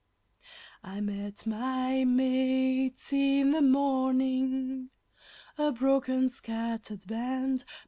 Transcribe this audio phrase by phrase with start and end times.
[0.83, 4.89] I met my mates in the morning,
[5.59, 7.65] a broken, scattered band.